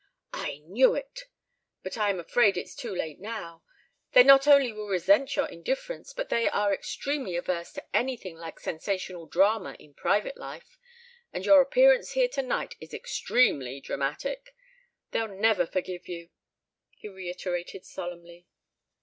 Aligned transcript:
"I 0.33 0.57
knew 0.65 0.95
it! 0.95 1.25
But 1.83 1.95
I 1.95 2.09
am 2.09 2.19
afraid 2.19 2.57
it's 2.57 2.73
too 2.73 2.95
late 2.95 3.19
now. 3.19 3.61
They 4.13 4.23
not 4.23 4.47
only 4.47 4.73
will 4.73 4.87
resent 4.87 5.35
your 5.35 5.45
indifference, 5.45 6.11
but 6.11 6.29
they 6.29 6.49
are 6.49 6.73
extremely 6.73 7.35
averse 7.35 7.71
to 7.73 7.85
anything 7.95 8.35
like 8.35 8.59
sensational 8.59 9.27
drama 9.27 9.75
in 9.77 9.93
private 9.93 10.37
life. 10.37 10.79
And 11.31 11.45
your 11.45 11.61
appearance 11.61 12.13
here 12.13 12.27
tonight 12.27 12.73
is 12.79 12.95
extremely 12.95 13.79
dramatic! 13.79 14.55
They'll 15.11 15.27
never 15.27 15.67
forgive 15.67 16.07
you," 16.07 16.31
he 16.95 17.07
reiterated 17.07 17.85
solemnly. 17.85 18.47